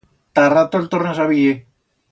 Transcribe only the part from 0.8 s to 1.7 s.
el tornas a viyer.